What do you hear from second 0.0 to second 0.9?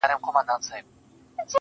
پاس پر پالنگه اكثر,